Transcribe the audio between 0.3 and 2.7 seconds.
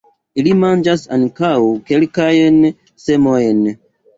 Ili manĝas ankaŭ kelkajn